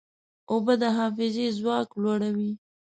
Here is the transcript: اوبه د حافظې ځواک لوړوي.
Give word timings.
اوبه 0.51 0.73
د 0.81 0.83
حافظې 0.97 1.47
ځواک 1.57 1.89
لوړوي. 2.01 2.51